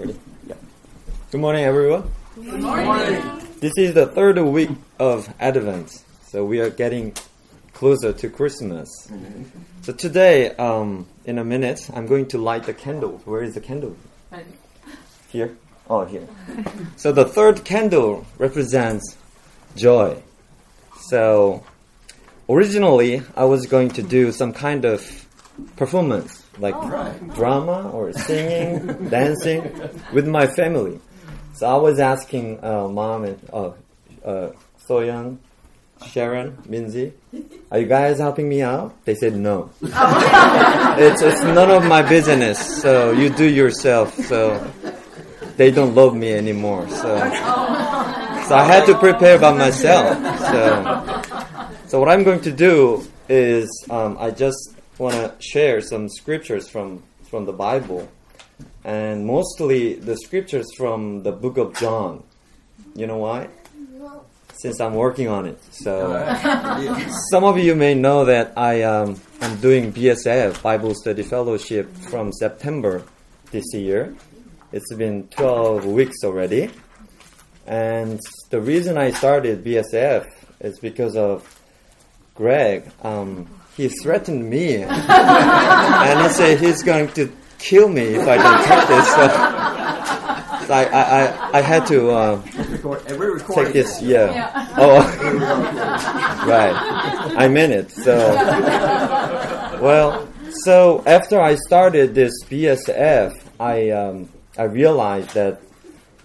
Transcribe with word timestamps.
Ready? 0.00 0.18
Yeah. 0.46 0.54
Good 1.30 1.42
morning, 1.42 1.64
everyone. 1.64 2.10
Good 2.34 2.62
morning. 2.62 3.22
This 3.60 3.74
is 3.76 3.92
the 3.92 4.06
third 4.06 4.38
week 4.38 4.70
of 4.98 5.28
Advent, 5.38 6.02
so 6.26 6.42
we 6.42 6.58
are 6.58 6.70
getting 6.70 7.12
closer 7.74 8.10
to 8.10 8.30
Christmas. 8.30 8.88
So 9.82 9.92
today, 9.92 10.56
um, 10.56 11.06
in 11.26 11.36
a 11.36 11.44
minute, 11.44 11.90
I'm 11.92 12.06
going 12.06 12.28
to 12.28 12.38
light 12.38 12.64
the 12.64 12.72
candle. 12.72 13.20
Where 13.26 13.42
is 13.42 13.52
the 13.52 13.60
candle? 13.60 13.94
Here. 15.28 15.54
Oh, 15.90 16.06
here. 16.06 16.26
So 16.96 17.12
the 17.12 17.26
third 17.26 17.66
candle 17.66 18.24
represents 18.38 19.18
joy. 19.76 20.22
So 21.08 21.62
originally, 22.48 23.20
I 23.36 23.44
was 23.44 23.66
going 23.66 23.90
to 23.90 24.02
do 24.02 24.32
some 24.32 24.54
kind 24.54 24.86
of 24.86 25.26
performance, 25.76 26.39
like 26.58 26.74
drama 27.34 27.90
or 27.90 28.12
singing, 28.12 29.08
dancing, 29.10 29.62
with 30.12 30.26
my 30.26 30.46
family. 30.46 31.00
So 31.54 31.66
I 31.66 31.76
was 31.76 32.00
asking 32.00 32.62
uh, 32.64 32.88
mom 32.88 33.24
and 33.24 33.50
uh, 33.52 33.72
uh, 34.24 34.52
Soyeon, 34.86 35.38
Sharon, 36.06 36.56
Minzy, 36.68 37.12
are 37.70 37.78
you 37.78 37.86
guys 37.86 38.18
helping 38.18 38.48
me 38.48 38.62
out? 38.62 39.04
They 39.04 39.14
said 39.14 39.36
no. 39.36 39.70
it's 39.82 41.22
it's 41.22 41.42
none 41.44 41.70
of 41.70 41.84
my 41.86 42.02
business. 42.02 42.82
So 42.82 43.12
you 43.12 43.30
do 43.30 43.44
yourself. 43.44 44.12
So 44.26 44.58
they 45.56 45.70
don't 45.70 45.94
love 45.94 46.16
me 46.16 46.32
anymore. 46.32 46.88
So 46.88 47.18
so 48.48 48.56
I 48.56 48.64
had 48.66 48.86
to 48.86 48.98
prepare 48.98 49.38
by 49.38 49.52
myself. 49.52 50.18
So 50.50 51.70
so 51.86 52.00
what 52.00 52.08
I'm 52.08 52.24
going 52.24 52.40
to 52.40 52.50
do 52.50 53.06
is 53.28 53.68
um, 53.88 54.16
I 54.18 54.32
just 54.32 54.58
want 55.00 55.14
to 55.14 55.34
share 55.40 55.80
some 55.80 56.08
scriptures 56.08 56.68
from 56.68 57.02
from 57.30 57.46
the 57.46 57.52
Bible, 57.52 58.06
and 58.84 59.24
mostly 59.24 59.94
the 59.94 60.16
scriptures 60.16 60.66
from 60.76 61.22
the 61.22 61.32
book 61.32 61.56
of 61.56 61.74
John. 61.76 62.22
You 62.94 63.06
know 63.06 63.16
why? 63.16 63.48
Since 64.60 64.78
I'm 64.78 64.94
working 64.94 65.28
on 65.28 65.46
it, 65.46 65.58
so 65.72 65.94
some 67.30 67.44
of 67.44 67.58
you 67.58 67.74
may 67.74 67.94
know 67.94 68.26
that 68.26 68.52
I 68.58 68.82
um, 68.82 69.18
I'm 69.40 69.56
doing 69.60 69.90
BSF 69.90 70.62
Bible 70.62 70.94
Study 70.94 71.22
Fellowship 71.22 71.90
from 72.10 72.30
September 72.32 73.02
this 73.52 73.72
year. 73.72 74.14
It's 74.72 74.94
been 74.94 75.28
12 75.28 75.86
weeks 75.86 76.18
already, 76.24 76.70
and 77.66 78.20
the 78.50 78.60
reason 78.60 78.98
I 78.98 79.12
started 79.12 79.64
BSF 79.64 80.28
is 80.60 80.78
because 80.78 81.16
of 81.16 81.40
Greg. 82.34 82.84
Um, 83.02 83.48
he 83.80 83.88
threatened 83.88 84.48
me, 84.48 84.76
and 84.82 86.20
he 86.22 86.28
said 86.28 86.60
he's 86.60 86.82
going 86.82 87.08
to 87.12 87.32
kill 87.58 87.88
me 87.88 88.02
if 88.02 88.28
I 88.28 88.36
don't 88.36 88.64
take 88.64 88.88
this. 88.88 89.06
So, 89.14 89.22
I, 90.72 90.84
I, 90.84 91.58
I, 91.58 91.60
had 91.62 91.84
to 91.86 92.10
uh, 92.10 92.42
take 93.54 93.72
this. 93.72 94.00
Yeah. 94.00 94.68
Oh, 94.76 94.98
right. 96.46 96.74
I 97.36 97.48
meant 97.48 97.72
it. 97.72 97.90
So, 97.90 98.16
well, 99.82 100.28
so 100.62 101.02
after 101.06 101.40
I 101.40 101.56
started 101.56 102.14
this 102.14 102.32
BSF, 102.44 103.32
I 103.58 103.90
um, 103.90 104.28
I 104.56 104.64
realized 104.64 105.30
that 105.34 105.60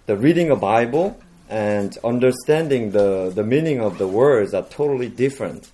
the 0.05 0.15
reading 0.15 0.51
a 0.51 0.55
Bible 0.55 1.19
and 1.49 1.97
understanding 2.03 2.91
the, 2.91 3.31
the 3.33 3.43
meaning 3.43 3.79
of 3.79 3.97
the 3.97 4.07
words 4.07 4.53
are 4.53 4.63
totally 4.63 5.09
different. 5.09 5.71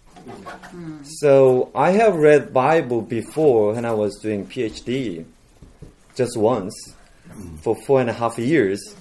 So 1.04 1.72
I 1.76 1.92
have 1.92 2.16
read 2.16 2.54
Bible 2.54 3.02
before 3.02 3.74
when 3.74 3.86
I 3.86 3.94
was 3.94 4.20
doing 4.20 4.46
PhD, 4.46 5.26
just 6.16 6.38
once, 6.38 6.76
for 7.62 7.76
four 7.76 8.02
and 8.02 8.10
a 8.10 8.14
half 8.14 8.38
years. 8.38 8.96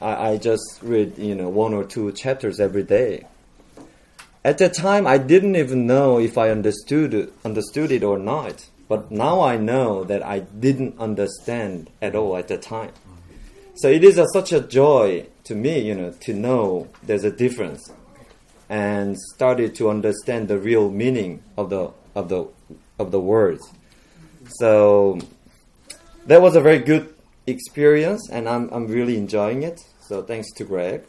I, 0.00 0.30
I 0.30 0.36
just 0.36 0.80
read 0.82 1.18
you 1.18 1.34
know 1.34 1.48
one 1.48 1.74
or 1.74 1.84
two 1.84 2.12
chapters 2.12 2.60
every 2.60 2.82
day. 2.82 3.26
At 4.44 4.58
that 4.58 4.74
time, 4.74 5.06
I 5.06 5.18
didn't 5.18 5.56
even 5.56 5.86
know 5.86 6.18
if 6.18 6.36
I 6.36 6.50
understood 6.50 7.32
understood 7.44 7.90
it 7.90 8.02
or 8.02 8.18
not. 8.18 8.66
But 8.86 9.10
now 9.10 9.40
I 9.40 9.56
know 9.56 10.04
that 10.04 10.22
I 10.22 10.40
didn't 10.40 10.98
understand 11.00 11.90
at 12.02 12.14
all 12.14 12.36
at 12.36 12.48
the 12.48 12.58
time. 12.58 12.92
So 13.76 13.88
it 13.88 14.04
is 14.04 14.18
a, 14.18 14.26
such 14.28 14.52
a 14.52 14.60
joy 14.60 15.26
to 15.44 15.54
me, 15.54 15.80
you 15.80 15.94
know, 15.94 16.10
to 16.20 16.34
know 16.34 16.88
there's 17.02 17.24
a 17.24 17.30
difference 17.30 17.90
and 18.68 19.18
started 19.34 19.74
to 19.76 19.90
understand 19.90 20.48
the 20.48 20.58
real 20.58 20.90
meaning 20.90 21.42
of 21.56 21.70
the 21.70 21.90
of 22.14 22.28
the 22.28 22.46
of 22.98 23.10
the 23.10 23.20
words. 23.20 23.62
So 24.58 25.18
that 26.26 26.40
was 26.40 26.56
a 26.56 26.60
very 26.60 26.78
good 26.78 27.14
experience, 27.46 28.28
and 28.30 28.48
I'm 28.48 28.68
I'm 28.72 28.86
really 28.86 29.16
enjoying 29.16 29.62
it. 29.62 29.80
So 30.08 30.22
thanks 30.22 30.52
to 30.52 30.64
Greg. 30.64 31.04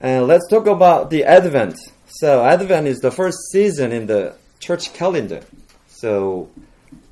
And 0.00 0.26
let's 0.26 0.48
talk 0.48 0.66
about 0.66 1.10
the 1.10 1.24
Advent. 1.24 1.78
So 2.06 2.44
Advent 2.44 2.86
is 2.88 2.98
the 2.98 3.10
first 3.10 3.38
season 3.52 3.92
in 3.92 4.06
the 4.06 4.34
church 4.58 4.92
calendar. 4.92 5.42
So 5.86 6.50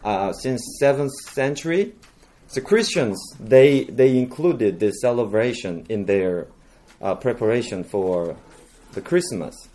uh, 0.02 0.32
since 0.32 0.60
seventh 0.80 1.12
century, 1.12 1.94
so 2.48 2.60
Christians 2.60 3.18
they 3.38 3.84
they 3.84 4.18
included 4.18 4.80
this 4.80 5.00
celebration 5.00 5.86
in 5.88 6.06
their 6.06 6.48
uh, 7.00 7.14
preparation 7.14 7.84
for 7.84 8.36
the 8.92 9.00
Christmas. 9.00 9.68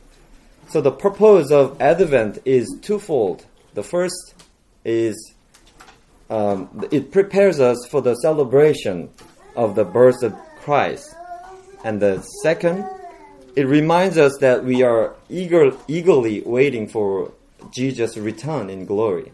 So 0.69 0.81
the 0.81 0.91
purpose 0.91 1.51
of 1.51 1.79
Advent 1.81 2.39
is 2.45 2.77
twofold. 2.81 3.45
The 3.73 3.83
first 3.83 4.33
is 4.83 5.33
um, 6.29 6.87
it 6.91 7.11
prepares 7.11 7.59
us 7.59 7.85
for 7.89 8.01
the 8.01 8.15
celebration 8.15 9.09
of 9.55 9.75
the 9.75 9.85
birth 9.85 10.23
of 10.23 10.35
Christ, 10.61 11.13
and 11.83 12.01
the 12.01 12.21
second, 12.41 12.87
it 13.55 13.67
reminds 13.67 14.17
us 14.17 14.35
that 14.39 14.63
we 14.63 14.81
are 14.81 15.15
eager, 15.29 15.71
eagerly 15.87 16.41
waiting 16.41 16.87
for 16.87 17.31
Jesus' 17.71 18.17
return 18.17 18.69
in 18.69 18.85
glory. 18.85 19.31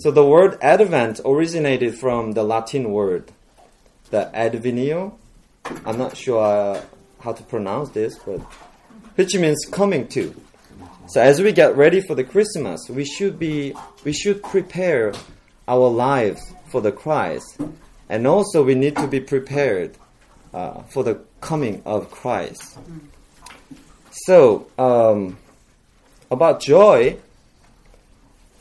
So 0.00 0.10
the 0.10 0.24
word 0.24 0.58
Advent 0.60 1.20
originated 1.24 1.96
from 1.96 2.32
the 2.32 2.42
Latin 2.42 2.90
word, 2.90 3.30
the 4.10 4.30
advenio. 4.34 5.14
I'm 5.84 5.98
not 5.98 6.16
sure 6.16 6.42
uh, 6.42 6.82
how 7.20 7.32
to 7.32 7.42
pronounce 7.42 7.90
this, 7.90 8.16
but 8.18 8.40
which 9.16 9.34
means 9.36 9.66
coming 9.70 10.06
to. 10.08 10.34
So 11.08 11.20
as 11.20 11.40
we 11.40 11.52
get 11.52 11.76
ready 11.76 12.00
for 12.00 12.14
the 12.14 12.24
Christmas, 12.24 12.88
we 12.88 13.04
should 13.04 13.38
be 13.38 13.74
we 14.04 14.12
should 14.12 14.42
prepare 14.42 15.14
our 15.66 15.88
lives 15.88 16.40
for 16.70 16.80
the 16.80 16.92
Christ, 16.92 17.60
and 18.08 18.26
also 18.26 18.62
we 18.62 18.74
need 18.74 18.96
to 18.96 19.06
be 19.06 19.20
prepared 19.20 19.96
uh, 20.52 20.82
for 20.82 21.02
the 21.02 21.20
coming 21.40 21.82
of 21.84 22.10
Christ. 22.10 22.78
So 24.10 24.68
um, 24.78 25.38
about 26.30 26.60
joy, 26.60 27.18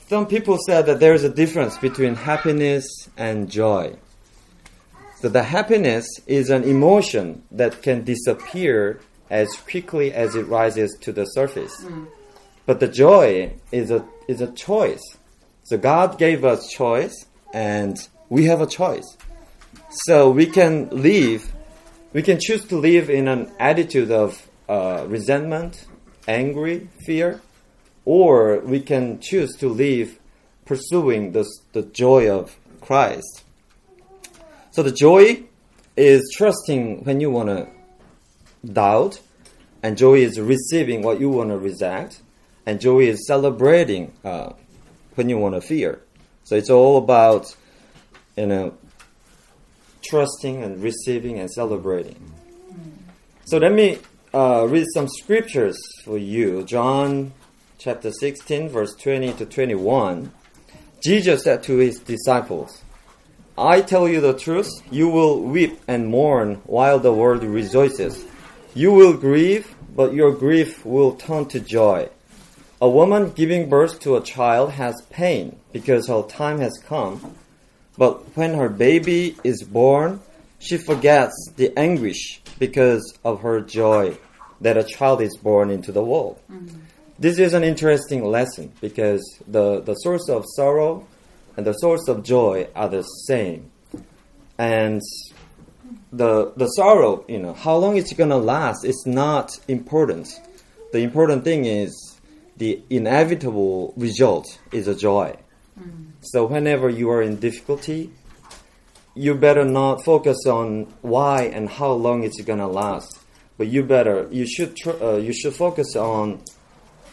some 0.08 0.26
people 0.26 0.58
said 0.66 0.86
that 0.86 1.00
there 1.00 1.14
is 1.14 1.24
a 1.24 1.30
difference 1.30 1.78
between 1.78 2.16
happiness 2.16 2.86
and 3.18 3.50
joy. 3.50 3.96
So 5.20 5.30
the 5.30 5.44
happiness 5.44 6.06
is 6.28 6.50
an 6.50 6.64
emotion 6.64 7.44
that 7.52 7.82
can 7.82 8.04
disappear 8.04 9.00
as 9.30 9.50
quickly 9.58 10.14
as 10.14 10.36
it 10.36 10.48
rises 10.48 10.96
to 11.02 11.12
the 11.12 11.26
surface. 11.26 11.86
But 12.66 12.80
the 12.80 12.88
joy 12.88 13.54
is 13.72 13.92
a 13.92 14.06
is 14.28 14.42
a 14.42 14.52
choice. 14.52 15.02
So 15.64 15.78
God 15.78 16.18
gave 16.18 16.46
us 16.46 16.70
choice 16.70 17.26
and 17.54 17.98
we 18.30 18.46
have 18.46 18.62
a 18.62 18.68
choice. 18.68 19.18
So 20.06 20.30
we 20.30 20.46
can 20.46 20.90
live 20.90 21.52
we 22.14 22.22
can 22.22 22.40
choose 22.40 22.66
to 22.66 22.78
live 22.78 23.10
in 23.10 23.28
an 23.28 23.52
attitude 23.60 24.12
of 24.12 24.48
uh, 24.70 25.06
resentment, 25.08 25.86
angry, 26.28 26.90
fear, 27.06 27.42
or 28.06 28.60
we 28.60 28.80
can 28.80 29.20
choose 29.20 29.56
to 29.58 29.70
live 29.70 30.20
pursuing 30.66 31.32
the, 31.32 31.46
the 31.74 31.82
joy 31.82 32.30
of 32.30 32.56
Christ. 32.82 33.44
So 34.78 34.84
the 34.84 34.92
joy 34.92 35.42
is 35.96 36.22
trusting 36.38 37.04
when 37.04 37.20
you 37.20 37.32
want 37.32 37.50
to 37.50 37.68
doubt, 38.64 39.20
and 39.82 39.98
joy 39.98 40.20
is 40.20 40.40
receiving 40.40 41.02
what 41.02 41.20
you 41.20 41.32
want 41.32 41.50
to 41.50 41.58
reject, 41.58 42.22
and 42.64 42.80
joy 42.80 43.00
is 43.00 43.26
celebrating 43.26 44.14
uh, 44.24 44.54
when 45.16 45.30
you 45.30 45.40
want 45.40 45.56
to 45.56 45.62
fear. 45.62 46.04
So 46.44 46.56
it's 46.56 46.70
all 46.70 47.00
about, 47.00 47.56
you 48.36 48.46
know, 48.46 48.78
trusting 50.08 50.62
and 50.62 50.80
receiving 50.84 51.40
and 51.40 51.50
celebrating. 51.50 52.32
So 53.46 53.58
let 53.58 53.74
me 53.74 53.98
uh, 54.32 54.68
read 54.70 54.86
some 54.94 55.08
scriptures 55.08 55.80
for 56.06 56.20
you. 56.20 56.64
John 56.66 57.34
chapter 57.80 58.12
16, 58.12 58.70
verse 58.70 58.94
20 58.94 59.34
to 59.34 59.48
21. 59.48 60.32
Jesus 61.02 61.46
said 61.46 61.64
to 61.64 61.78
his 61.78 61.98
disciples, 61.98 62.84
I 63.58 63.82
tell 63.82 64.08
you 64.08 64.22
the 64.22 64.38
truth, 64.38 64.70
you 64.92 65.10
will 65.10 65.42
weep 65.42 65.80
and 65.88 66.10
mourn 66.10 66.62
while 66.66 67.00
the 67.00 67.12
world 67.12 67.44
rejoices. 67.44 68.24
You 68.76 68.92
will 68.92 69.14
grieve, 69.14 69.76
but 69.96 70.14
your 70.14 70.32
grief 70.32 70.86
will 70.86 71.16
turn 71.16 71.46
to 71.48 71.60
joy. 71.60 72.10
A 72.80 72.88
woman 72.88 73.32
giving 73.32 73.68
birth 73.68 74.00
to 74.02 74.16
a 74.16 74.22
child 74.22 74.74
has 74.74 75.02
pain 75.10 75.58
because 75.74 76.08
her 76.08 76.22
time 76.22 76.60
has 76.60 76.78
come. 76.78 77.36
But 77.98 78.38
when 78.38 78.54
her 78.54 78.70
baby 78.70 79.36
is 79.44 79.64
born, 79.64 80.22
she 80.60 80.78
forgets 80.78 81.34
the 81.56 81.76
anguish 81.76 82.40
because 82.60 83.18
of 83.26 83.42
her 83.42 83.62
joy 83.62 84.20
that 84.62 84.78
a 84.78 84.84
child 84.84 85.22
is 85.22 85.36
born 85.36 85.72
into 85.72 85.92
the 85.92 86.04
world. 86.04 86.40
Mm-hmm. 86.52 86.78
This 87.18 87.40
is 87.40 87.56
an 87.56 87.64
interesting 87.64 88.24
lesson 88.24 88.72
because 88.82 89.24
the, 89.48 89.82
the 89.82 89.96
source 89.96 90.30
of 90.30 90.46
sorrow 90.56 91.08
and 91.58 91.66
the 91.66 91.74
source 91.74 92.08
of 92.08 92.24
joy 92.24 92.68
are 92.76 92.88
the 92.88 93.02
same. 93.02 93.72
And 94.60 95.02
the 96.14 96.54
the 96.56 96.68
sorrow, 96.68 97.26
you 97.28 97.40
know, 97.40 97.54
how 97.54 97.76
long 97.76 97.98
it's 97.98 98.14
gonna 98.14 98.38
last 98.38 98.86
is 98.86 99.04
not 99.06 99.60
important. 99.68 100.28
The 100.94 101.00
important 101.00 101.44
thing 101.44 101.66
is 101.66 102.20
the 102.56 102.82
inevitable 102.90 103.94
result 103.98 104.60
is 104.72 104.88
a 104.88 104.96
joy. 104.96 105.36
Mm. 105.80 106.12
So 106.22 106.46
whenever 106.46 106.90
you 106.90 107.10
are 107.10 107.22
in 107.22 107.38
difficulty, 107.38 108.12
you 109.16 109.34
better 109.36 109.66
not 109.66 110.06
focus 110.06 110.46
on 110.46 110.94
why 111.02 111.44
and 111.44 111.68
how 111.70 111.92
long 111.92 112.24
it's 112.24 112.42
gonna 112.42 112.68
last, 112.68 113.20
but 113.58 113.68
you 113.68 113.84
better 113.84 114.28
you 114.32 114.46
should 114.48 114.76
tr- 114.76 115.02
uh, 115.02 115.18
you 115.18 115.34
should 115.34 115.56
focus 115.56 115.96
on 115.96 116.42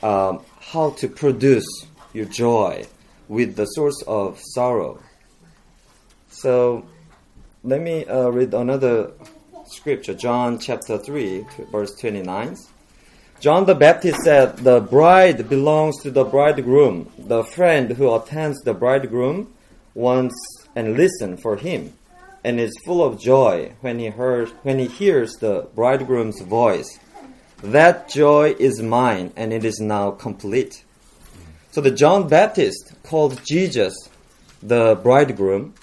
um, 0.02 0.42
how 0.60 0.90
to 0.90 1.08
produce 1.08 1.86
your 2.12 2.26
joy 2.26 2.86
with 3.28 3.56
the 3.56 3.66
source 3.66 4.02
of 4.06 4.40
sorrow. 4.40 5.00
So 6.28 6.86
let 7.62 7.80
me 7.80 8.04
uh, 8.04 8.28
read 8.28 8.52
another 8.54 9.12
scripture, 9.66 10.14
John 10.14 10.58
chapter 10.58 10.98
3, 10.98 11.46
verse 11.72 11.94
29. 11.96 12.56
John 13.40 13.66
the 13.66 13.74
Baptist 13.74 14.20
said, 14.22 14.58
The 14.58 14.80
bride 14.80 15.48
belongs 15.48 16.02
to 16.02 16.10
the 16.10 16.24
bridegroom. 16.24 17.10
The 17.18 17.44
friend 17.44 17.90
who 17.90 18.14
attends 18.14 18.60
the 18.62 18.74
bridegroom 18.74 19.52
wants 19.94 20.34
and 20.74 20.96
listens 20.96 21.40
for 21.40 21.56
him, 21.56 21.92
and 22.42 22.58
is 22.58 22.72
full 22.84 23.04
of 23.04 23.20
joy 23.20 23.72
when 23.80 23.98
he, 23.98 24.10
hears, 24.10 24.50
when 24.62 24.78
he 24.78 24.86
hears 24.86 25.32
the 25.34 25.68
bridegroom's 25.74 26.40
voice. 26.42 26.98
That 27.62 28.08
joy 28.08 28.54
is 28.58 28.82
mine, 28.82 29.32
and 29.36 29.52
it 29.52 29.64
is 29.64 29.80
now 29.80 30.10
complete. 30.10 30.84
So 31.74 31.80
the 31.80 31.90
John 31.90 32.28
Baptist 32.28 32.92
called 33.02 33.44
Jesus 33.44 34.08
the 34.62 34.94
bridegroom, 35.02 35.74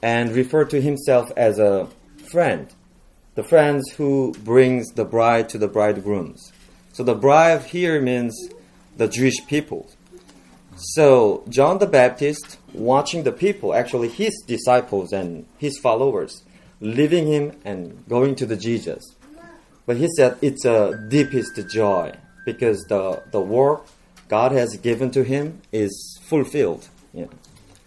and 0.00 0.30
referred 0.30 0.70
to 0.70 0.80
himself 0.80 1.32
as 1.36 1.58
a 1.58 1.88
friend, 2.30 2.72
the 3.34 3.42
friends 3.42 3.90
who 3.96 4.32
brings 4.44 4.92
the 4.92 5.04
bride 5.04 5.48
to 5.48 5.58
the 5.58 5.66
bridegrooms. 5.66 6.52
So 6.92 7.02
the 7.02 7.16
bride 7.16 7.64
here 7.64 8.00
means 8.00 8.48
the 8.96 9.08
Jewish 9.08 9.44
people. 9.48 9.90
So 10.76 11.42
John 11.48 11.78
the 11.78 11.88
Baptist, 11.88 12.58
watching 12.72 13.24
the 13.24 13.32
people, 13.32 13.74
actually 13.74 14.10
his 14.10 14.40
disciples 14.46 15.12
and 15.12 15.46
his 15.58 15.76
followers, 15.78 16.44
leaving 16.80 17.26
him 17.26 17.58
and 17.64 18.06
going 18.08 18.36
to 18.36 18.46
the 18.46 18.56
Jesus. 18.56 19.02
But 19.84 19.96
he 19.96 20.06
said 20.16 20.38
it's 20.42 20.64
a 20.64 21.04
deepest 21.08 21.60
joy 21.72 22.12
because 22.46 22.84
the, 22.84 23.20
the 23.32 23.40
work 23.40 23.88
God 24.34 24.50
has 24.50 24.76
given 24.78 25.12
to 25.12 25.22
him 25.22 25.62
is 25.70 26.18
fulfilled. 26.22 26.88
Yeah. 27.12 27.26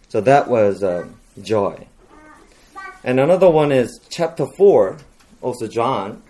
So 0.07 0.21
that 0.21 0.47
was 0.47 0.81
uh, 0.81 1.05
joy. 1.41 1.75
And 3.03 3.19
another 3.19 3.49
one 3.49 3.73
is 3.73 3.99
chapter 4.09 4.45
4, 4.55 4.97
also 5.41 5.67
John. 5.67 6.23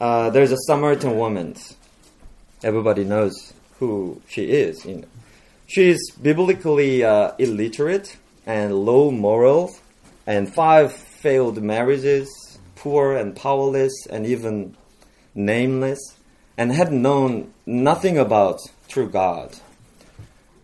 Uh, 0.00 0.30
there's 0.30 0.50
a 0.50 0.56
Samaritan 0.66 1.16
woman. 1.16 1.54
Everybody 2.64 3.04
knows 3.04 3.52
who 3.78 4.20
she 4.26 4.50
is. 4.50 4.84
You 4.84 4.96
know. 4.96 5.08
She's 5.68 6.10
biblically 6.10 7.04
uh, 7.04 7.30
illiterate 7.38 8.16
and 8.44 8.74
low 8.74 9.12
morals, 9.12 9.80
and 10.26 10.52
five 10.52 10.92
failed 10.92 11.62
marriages, 11.62 12.26
poor 12.74 13.14
and 13.16 13.36
powerless, 13.36 13.94
and 14.10 14.26
even 14.26 14.76
nameless, 15.32 16.00
and 16.58 16.72
had 16.72 16.90
known 16.92 17.52
nothing 17.66 18.18
about 18.18 18.58
true 18.88 19.08
God. 19.08 19.56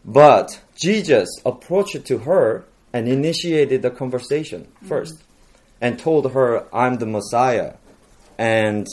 But 0.04 0.60
Jesus 0.76 1.28
approached 1.44 2.04
to 2.04 2.18
her 2.18 2.64
and 2.92 3.08
initiated 3.08 3.82
the 3.82 3.90
conversation 3.90 4.68
1st 4.84 5.12
mm-hmm. 5.12 5.22
and 5.80 5.98
told 5.98 6.32
her, 6.32 6.66
I'm 6.74 6.96
the 6.96 7.06
Messiah, 7.06 7.74
and 8.38 8.86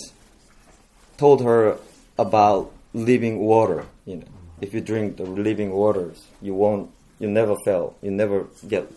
told 1.17 1.43
her 1.43 1.77
about 2.17 2.71
living 2.93 3.39
water. 3.39 3.85
You 4.05 4.17
know, 4.17 4.27
if 4.61 4.73
you 4.73 4.81
drink 4.81 5.17
the 5.17 5.23
living 5.23 5.71
waters, 5.71 6.25
you 6.41 6.53
won't, 6.53 6.91
you 7.19 7.27
never 7.27 7.55
fail, 7.65 7.95
you 8.01 8.11
never 8.11 8.47
get 8.67 8.91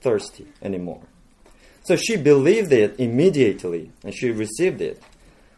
thirsty 0.00 0.46
anymore. 0.62 1.02
So 1.84 1.96
she 1.96 2.16
believed 2.16 2.72
it 2.72 2.98
immediately 3.00 3.90
and 4.04 4.14
she 4.14 4.30
received 4.30 4.80
it. 4.80 5.02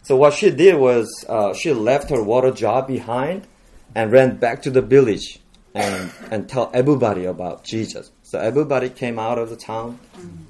So 0.03 0.17
what 0.17 0.35
she 0.35 0.51
did 0.51 0.77
was 0.77 1.25
uh, 1.29 1.55
she 1.55 1.73
left 1.73 2.11
her 2.11 2.23
water 2.23 2.51
jar 2.51 2.83
behind 2.83 3.47
and 3.95 4.13
ran 4.13 4.37
back 4.37 4.63
to 4.63 4.71
the 4.71 4.83
village 4.83 5.39
and, 5.75 6.11
and 6.31 6.49
tell 6.49 6.71
everybody 6.73 7.25
about 7.25 7.65
Jesus. 7.65 8.11
So 8.23 8.39
everybody 8.39 8.89
came 8.89 9.19
out 9.19 9.39
of 9.39 9.51
the 9.51 9.57
town 9.57 9.99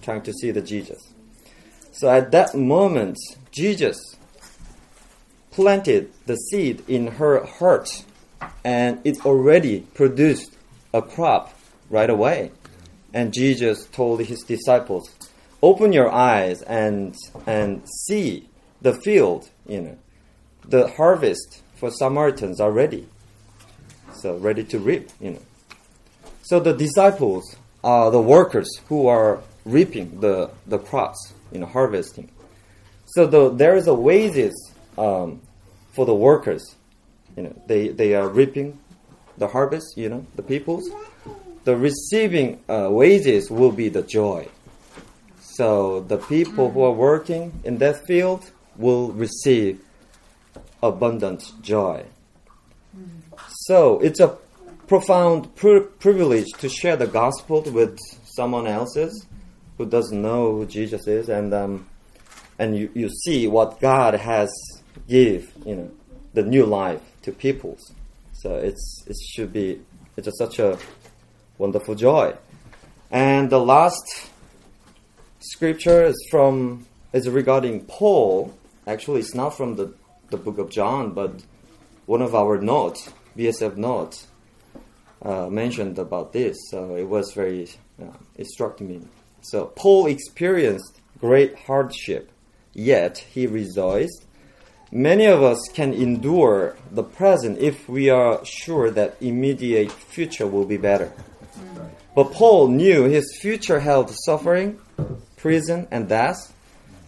trying 0.03 0.23
to 0.23 0.33
see 0.33 0.51
the 0.51 0.63
Jesus. 0.63 1.13
So 1.93 2.11
at 2.11 2.31
that 2.33 2.55
moment, 2.55 3.19
Jesus 3.51 4.17
planted 5.51 6.13
the 6.27 6.37
seed 6.37 6.83
in 6.89 7.07
her 7.07 7.45
heart 7.45 8.05
and 8.65 9.01
it 9.05 9.25
already 9.25 9.81
produced 9.95 10.57
a 10.93 11.01
crop 11.01 11.55
right 11.91 12.11
away. 12.11 12.51
And 13.13 13.33
Jesus 13.33 13.87
told 13.87 14.21
his 14.21 14.41
disciples, 14.41 15.09
open 15.63 15.93
your 15.93 16.11
eyes 16.11 16.63
and, 16.63 17.15
and 17.47 17.83
see 18.07 18.49
the 18.83 18.93
field, 18.93 19.51
you 19.67 19.81
know, 19.81 19.99
the 20.67 20.89
harvest 20.89 21.63
for 21.77 21.91
Samaritans 21.91 22.61
are 22.61 22.73
ready. 22.73 23.09
So 24.25 24.39
ready 24.39 24.65
to 24.65 24.79
reap, 24.79 25.11
you 25.21 25.33
know. 25.33 25.43
So 26.45 26.59
the 26.59 26.73
disciples 26.73 27.57
are 27.85 28.11
the 28.11 28.23
workers 28.23 28.71
who 28.89 29.07
are 29.07 29.41
reaping 29.67 30.19
the, 30.21 30.51
the 30.67 30.79
crops, 30.79 31.35
you 31.53 31.59
know, 31.59 31.67
harvesting. 31.67 32.31
So 33.05 33.27
the, 33.27 33.51
there 33.51 33.77
is 33.77 33.87
a 33.87 33.93
wages 33.93 34.73
um, 34.97 35.43
for 35.93 36.07
the 36.07 36.15
workers. 36.15 36.75
You 37.37 37.43
know, 37.43 37.63
they, 37.67 37.89
they 37.89 38.15
are 38.15 38.27
reaping 38.27 38.79
the 39.37 39.47
harvest, 39.47 39.99
you 39.99 40.09
know, 40.09 40.25
the 40.37 40.43
peoples. 40.43 40.89
The 41.65 41.77
receiving 41.77 42.65
uh, 42.67 42.89
wages 42.91 43.51
will 43.51 43.73
be 43.73 43.91
the 43.91 44.01
joy. 44.01 44.49
So 45.39 46.01
the 46.01 46.17
people 46.17 46.71
who 46.71 46.83
are 46.83 46.93
working 46.93 47.61
in 47.63 47.77
that 47.77 48.07
field 48.07 48.51
will 48.79 49.13
receive 49.13 49.85
abundant 50.83 51.53
joy. 51.61 52.07
So 53.67 53.99
it's 54.01 54.21
a 54.21 54.37
profound 54.87 55.55
pri- 55.57 55.87
privilege 55.99 56.51
to 56.59 56.69
share 56.69 56.97
the 56.97 57.07
gospel 57.07 57.63
with 57.63 57.99
someone 58.25 58.67
else's 58.67 59.27
who 59.79 59.87
doesn't 59.87 60.21
know 60.21 60.53
who 60.57 60.67
Jesus 60.67 61.07
is, 61.07 61.29
and 61.29 61.53
um, 61.53 61.87
and 62.59 62.77
you, 62.77 62.91
you 62.95 63.09
see 63.09 63.47
what 63.47 63.81
God 63.81 64.15
has 64.15 64.51
give 65.09 65.53
you 65.67 65.77
know 65.77 65.91
the 66.33 66.43
new 66.43 66.65
life 66.65 67.01
to 67.23 67.33
peoples. 67.33 67.93
So 68.33 68.57
it's 68.57 69.05
it 69.07 69.17
should 69.17 69.53
be 69.53 69.81
it's 70.17 70.27
just 70.27 70.39
such 70.39 70.59
a 70.59 70.79
wonderful 71.59 71.95
joy. 71.95 72.35
And 73.11 73.51
the 73.51 73.61
last 73.61 74.31
scripture 75.41 76.05
is 76.05 76.27
from 76.31 76.87
is 77.13 77.29
regarding 77.29 77.85
Paul. 77.87 78.55
Actually, 78.87 79.21
it's 79.21 79.35
not 79.35 79.57
from 79.57 79.77
the 79.77 79.95
the 80.31 80.37
book 80.37 80.59
of 80.59 80.71
John, 80.71 81.13
but 81.13 81.43
one 82.07 82.23
of 82.23 82.35
our 82.35 82.59
notes, 82.59 83.13
BSF 83.37 83.77
notes 83.77 84.27
uh, 85.23 85.49
mentioned 85.49 85.99
about 85.99 86.33
this, 86.33 86.57
so 86.71 86.97
it 86.97 87.09
was 87.09 87.33
very, 87.33 87.69
uh, 88.01 88.07
it 88.37 88.47
struck 88.47 88.81
me. 88.81 89.03
So 89.43 89.67
Paul 89.67 90.07
experienced 90.07 91.01
great 91.19 91.59
hardship, 91.59 92.31
yet 92.73 93.19
he 93.19 93.47
rejoiced. 93.47 94.27
Many 94.93 95.27
of 95.27 95.43
us 95.43 95.59
can 95.73 95.93
endure 95.93 96.77
the 96.91 97.03
present 97.03 97.59
if 97.59 97.89
we 97.89 98.11
are 98.11 98.45
sure 98.45 98.91
that 98.91 99.17
immediate 99.21 99.91
future 99.91 100.47
will 100.47 100.67
be 100.67 100.77
better. 100.77 101.13
But 102.15 102.33
Paul 102.33 102.69
knew 102.69 103.05
his 103.05 103.37
future 103.41 103.81
held 103.81 104.15
suffering, 104.25 104.79
prison, 105.37 105.89
and 105.91 106.09
death. 106.09 106.55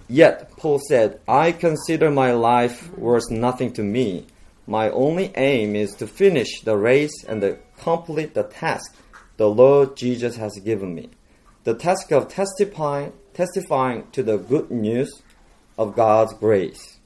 Yet 0.08 0.50
Paul 0.56 0.80
said, 0.88 1.20
I 1.28 1.52
consider 1.52 2.10
my 2.10 2.32
life 2.32 2.90
worth 2.96 3.30
nothing 3.30 3.72
to 3.74 3.82
me. 3.82 4.26
My 4.66 4.90
only 4.90 5.32
aim 5.36 5.76
is 5.76 5.94
to 5.96 6.06
finish 6.06 6.60
the 6.62 6.76
race 6.76 7.24
and 7.28 7.58
complete 7.78 8.34
the 8.34 8.42
task 8.42 8.96
the 9.36 9.48
Lord 9.48 9.96
Jesus 9.96 10.36
has 10.36 10.58
given 10.58 10.94
me. 10.94 11.10
The 11.64 11.74
task 11.74 12.10
of 12.10 12.28
testifying, 12.28 13.12
testifying 13.34 14.08
to 14.12 14.22
the 14.22 14.38
good 14.38 14.70
news 14.70 15.22
of 15.78 15.94
God's 15.94 16.32
grace. 16.34 16.98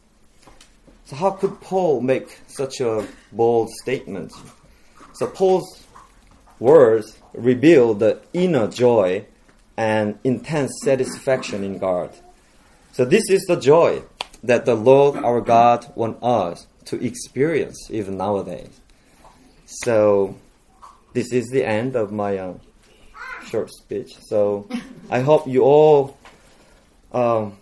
So 1.05 1.17
how 1.17 1.33
could 1.33 1.61
Paul 1.61 2.01
make 2.01 2.41
such 2.47 2.81
a 2.81 3.07
bold 3.33 3.69
statement? 3.83 4.33
So 5.15 5.27
Paul's 5.27 5.87
words 6.59 7.19
reveal 7.35 7.95
the 7.95 8.21
inner 8.33 8.69
joy 8.69 9.27
and 9.77 10.19
intense 10.25 10.73
satisfaction 10.85 11.65
in 11.65 11.79
God. 11.79 12.15
So 12.93 13.05
this 13.05 13.29
is 13.29 13.45
the 13.47 13.57
joy 13.57 14.03
that 14.43 14.67
the 14.67 14.75
Lord 14.75 15.17
our 15.17 15.41
God 15.41 15.91
wants 15.95 16.23
us 16.23 16.67
to 16.87 17.05
experience 17.05 17.91
even 17.91 18.17
nowadays. 18.17 18.81
So 19.67 20.37
this 21.13 21.33
is 21.33 21.47
the 21.49 21.65
end 21.65 21.97
of 21.97 22.13
my 22.13 22.39
um, 22.39 22.61
short 23.47 23.71
speech. 23.71 24.17
So 24.29 24.69
I 25.11 25.21
hope 25.21 25.47
you 25.47 25.63
all, 25.63 26.17
um, 27.13 27.57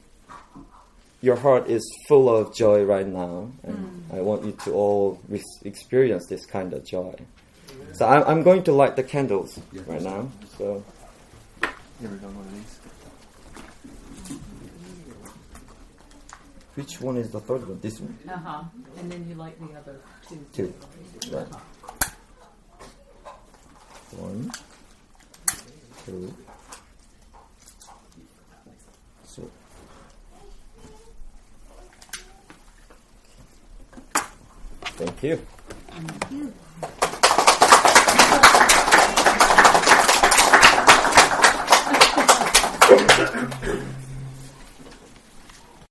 your 1.21 1.37
heart 1.37 1.69
is 1.69 1.83
full 2.07 2.35
of 2.35 2.55
joy 2.55 2.85
right 2.85 3.07
now, 3.07 3.51
and 3.65 4.05
I 4.13 4.21
want 4.21 4.45
you 4.45 4.53
to 4.65 4.73
all 4.73 5.21
re- 5.29 5.43
experience 5.65 6.27
this 6.27 6.47
kind 6.47 6.73
of 6.73 6.85
joy. 6.85 7.15
So 7.95 8.07
I'm, 8.07 8.23
I'm 8.25 8.43
going 8.43 8.63
to 8.65 8.73
light 8.73 8.97
the 8.97 9.03
candles 9.03 9.59
right 9.87 10.03
now. 10.03 10.31
So. 10.57 10.85
Here 12.01 12.09
we 12.09 12.17
go, 12.19 12.29
one 12.29 12.47
of 12.47 12.55
these. 12.55 12.79
Which 16.79 17.01
one 17.01 17.17
is 17.17 17.33
the 17.33 17.41
third 17.41 17.67
one? 17.67 17.81
This 17.81 17.99
one? 17.99 18.17
Uh 18.29 18.39
huh. 18.39 18.63
And 19.01 19.11
then 19.11 19.27
you 19.29 19.35
like 19.35 19.59
the 19.59 19.77
other 19.77 19.97
two. 20.29 20.47
Two. 20.53 20.73
Right. 21.33 21.49
One, 24.13 24.53
two, 26.07 26.33
so. 29.27 29.51
Thank 34.85 35.23
you. 35.25 35.41
Thank 35.91 36.31
you. 36.31 36.55